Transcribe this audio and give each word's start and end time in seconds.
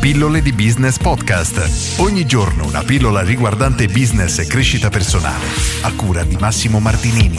Pillole 0.00 0.40
di 0.40 0.54
Business 0.54 0.96
Podcast. 0.96 2.00
Ogni 2.00 2.24
giorno 2.24 2.66
una 2.66 2.82
pillola 2.82 3.20
riguardante 3.20 3.86
business 3.86 4.38
e 4.38 4.46
crescita 4.46 4.88
personale. 4.88 5.44
A 5.82 5.92
cura 5.92 6.24
di 6.24 6.38
Massimo 6.40 6.80
Martinini. 6.80 7.38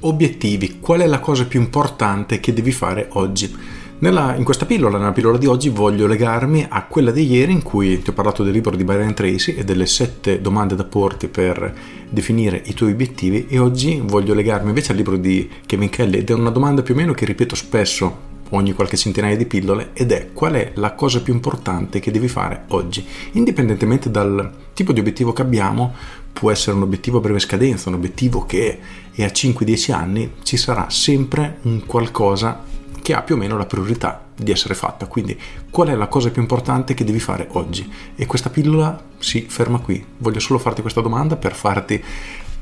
Obiettivi. 0.00 0.80
Qual 0.80 1.02
è 1.02 1.06
la 1.06 1.20
cosa 1.20 1.46
più 1.46 1.60
importante 1.60 2.40
che 2.40 2.52
devi 2.52 2.72
fare 2.72 3.06
oggi? 3.10 3.56
Nella, 4.00 4.34
in 4.34 4.42
questa 4.42 4.66
pillola, 4.66 4.98
nella 4.98 5.12
pillola 5.12 5.38
di 5.38 5.46
oggi, 5.46 5.68
voglio 5.68 6.08
legarmi 6.08 6.66
a 6.68 6.84
quella 6.84 7.12
di 7.12 7.30
ieri 7.30 7.52
in 7.52 7.62
cui 7.62 8.02
ti 8.02 8.10
ho 8.10 8.12
parlato 8.12 8.42
del 8.42 8.52
libro 8.52 8.74
di 8.74 8.82
Byron 8.82 9.14
Tracy 9.14 9.54
e 9.54 9.62
delle 9.62 9.86
sette 9.86 10.40
domande 10.40 10.74
da 10.74 10.84
porti 10.84 11.28
per 11.28 11.72
definire 12.08 12.60
i 12.64 12.74
tuoi 12.74 12.90
obiettivi 12.90 13.46
e 13.48 13.60
oggi 13.60 14.02
voglio 14.04 14.34
legarmi 14.34 14.70
invece 14.70 14.90
al 14.90 14.98
libro 14.98 15.16
di 15.16 15.48
Kevin 15.64 15.90
Kelly 15.90 16.18
ed 16.18 16.30
è 16.30 16.34
una 16.34 16.50
domanda 16.50 16.82
più 16.82 16.94
o 16.94 16.96
meno 16.96 17.12
che 17.12 17.24
ripeto 17.24 17.54
spesso 17.54 18.29
ogni 18.50 18.72
qualche 18.72 18.96
centinaia 18.96 19.36
di 19.36 19.46
pillole 19.46 19.90
ed 19.92 20.12
è 20.12 20.30
qual 20.32 20.54
è 20.54 20.72
la 20.74 20.92
cosa 20.94 21.20
più 21.20 21.32
importante 21.32 22.00
che 22.00 22.10
devi 22.10 22.28
fare 22.28 22.64
oggi 22.68 23.06
indipendentemente 23.32 24.10
dal 24.10 24.50
tipo 24.74 24.92
di 24.92 25.00
obiettivo 25.00 25.32
che 25.32 25.42
abbiamo 25.42 25.94
può 26.32 26.50
essere 26.50 26.76
un 26.76 26.82
obiettivo 26.82 27.18
a 27.18 27.20
breve 27.20 27.38
scadenza 27.38 27.88
un 27.88 27.96
obiettivo 27.96 28.46
che 28.46 28.78
è 29.12 29.22
a 29.22 29.28
5-10 29.28 29.92
anni 29.92 30.32
ci 30.42 30.56
sarà 30.56 30.88
sempre 30.90 31.58
un 31.62 31.84
qualcosa 31.86 32.64
che 33.02 33.14
ha 33.14 33.22
più 33.22 33.34
o 33.34 33.38
meno 33.38 33.56
la 33.56 33.66
priorità 33.66 34.24
di 34.36 34.52
essere 34.52 34.74
fatta. 34.74 35.06
Quindi 35.06 35.38
qual 35.70 35.88
è 35.88 35.94
la 35.94 36.08
cosa 36.08 36.30
più 36.30 36.40
importante 36.40 36.94
che 36.94 37.04
devi 37.04 37.20
fare 37.20 37.48
oggi? 37.52 37.90
E 38.14 38.26
questa 38.26 38.50
pillola 38.50 39.02
si 39.18 39.46
ferma 39.48 39.78
qui. 39.78 40.04
Voglio 40.18 40.40
solo 40.40 40.58
farti 40.58 40.80
questa 40.80 41.00
domanda 41.00 41.36
per 41.36 41.54
farti 41.54 42.02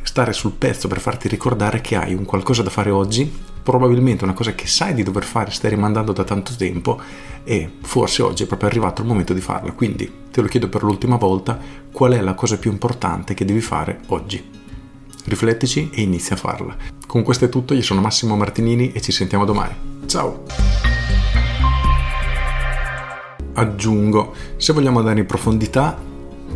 stare 0.02 0.33
sul 0.33 0.52
pezzo, 0.52 0.89
per 0.89 1.00
farti 1.00 1.28
ricordare 1.28 1.80
che 1.80 1.97
hai 1.97 2.14
un 2.14 2.25
qualcosa 2.25 2.62
da 2.62 2.70
fare 2.70 2.91
oggi, 2.91 3.30
probabilmente 3.69 4.24
una 4.24 4.33
cosa 4.33 4.55
che 4.55 4.66
sai 4.66 4.94
di 4.94 5.02
dover 5.02 5.24
fare, 5.24 5.50
stai 5.50 5.69
rimandando 5.69 6.12
da 6.12 6.24
tanto 6.24 6.55
tempo 6.56 6.98
e 7.44 7.70
forse 7.83 8.22
oggi 8.22 8.44
è 8.44 8.47
proprio 8.47 8.70
arrivato 8.70 9.02
il 9.02 9.08
momento 9.08 9.34
di 9.34 9.42
farla. 9.42 9.72
Quindi 9.72 10.11
te 10.30 10.41
lo 10.41 10.47
chiedo 10.47 10.70
per 10.70 10.83
l'ultima 10.83 11.16
volta, 11.16 11.58
qual 11.92 12.12
è 12.12 12.20
la 12.22 12.33
cosa 12.33 12.56
più 12.56 12.70
importante 12.70 13.34
che 13.34 13.44
devi 13.44 13.61
fare 13.61 14.00
oggi? 14.06 14.42
Riflettici 15.27 15.91
e 15.92 16.00
inizia 16.00 16.34
a 16.34 16.39
farla. 16.39 16.74
Con 17.06 17.22
questo 17.22 17.44
è 17.44 17.50
tutto, 17.50 17.74
io 17.74 17.83
sono 17.83 18.00
Massimo 18.00 18.36
Martinini 18.36 18.92
e 18.92 19.02
ci 19.02 19.12
sentiamo 19.12 19.44
domani. 19.44 19.74
Ciao! 20.06 20.44
Aggiungo, 23.52 24.33
se 24.56 24.72
vogliamo 24.72 25.00
andare 25.00 25.20
in 25.20 25.27
profondità, 25.27 26.00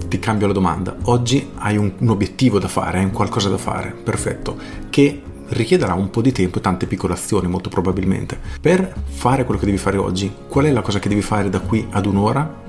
ti 0.09 0.19
cambio 0.19 0.47
la 0.47 0.55
domanda. 0.55 0.97
Oggi 1.03 1.51
hai 1.57 1.77
un, 1.77 1.93
un 1.99 2.09
obiettivo 2.09 2.59
da 2.59 2.69
fare, 2.69 3.01
hai 3.01 3.05
un 3.05 3.11
qualcosa 3.11 3.51
da 3.51 3.59
fare, 3.59 3.91
perfetto, 3.91 4.57
che 4.89 5.25
richiederà 5.53 5.95
un 5.95 6.11
po' 6.11 6.21
di 6.21 6.33
tempo 6.33 6.59
e 6.59 6.61
tante 6.61 6.87
piccole 6.87 7.15
azioni 7.15 7.49
molto 7.49 7.69
probabilmente. 7.69 8.39
Per 8.61 8.95
fare 9.05 9.45
quello 9.45 9.61
che 9.61 9.67
devi 9.67 9.79
fare 9.79 9.97
oggi, 9.97 10.33
qual 10.49 10.67
è 10.67 10.71
la 10.71 10.83
cosa 10.83 10.99
che 10.99 11.09
devi 11.09 11.23
fare 11.23 11.49
da 11.49 11.61
qui 11.61 11.87
ad 11.91 12.07
un'ora? 12.07 12.61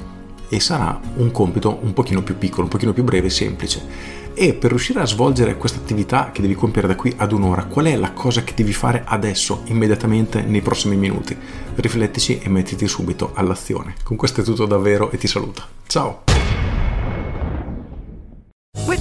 E 0.50 0.60
sarà 0.60 1.00
un 1.16 1.32
compito 1.32 1.80
un 1.82 1.94
pochino 1.94 2.22
più 2.22 2.38
piccolo, 2.38 2.64
un 2.64 2.70
pochino 2.70 2.94
più 2.94 3.04
breve 3.04 3.28
e 3.28 3.32
semplice 3.32 4.22
e 4.36 4.54
per 4.54 4.72
riuscire 4.72 5.00
a 5.00 5.06
svolgere 5.06 5.58
questa 5.58 5.80
attività 5.80 6.32
che 6.32 6.42
devi 6.42 6.56
compiere 6.56 6.88
da 6.88 6.96
qui 6.96 7.14
ad 7.18 7.32
un'ora, 7.32 7.66
qual 7.66 7.86
è 7.86 7.96
la 7.96 8.12
cosa 8.12 8.44
che 8.44 8.54
devi 8.56 8.74
fare 8.74 9.04
adesso, 9.06 9.62
immediatamente, 9.66 10.42
nei 10.42 10.62
prossimi 10.62 10.96
minuti? 10.96 11.38
Riflettici 11.76 12.40
e 12.40 12.50
mettiti 12.50 12.88
subito 12.88 13.32
all'azione. 13.34 13.96
Con 14.04 14.18
questo 14.18 14.42
è 14.42 14.44
tutto 14.44 14.66
davvero 14.66 15.12
e 15.12 15.18
ti 15.18 15.28
saluto. 15.28 15.64
Ciao! 15.88 16.33